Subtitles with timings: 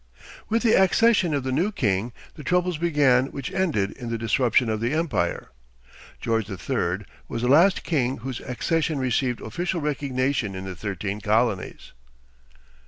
[0.49, 4.67] With the accession of the new king the troubles began which ended in the disruption
[4.67, 5.51] of the empire.
[6.19, 7.05] George III.
[7.27, 11.91] was the last king whose accession received official recognition in the thirteen colonies.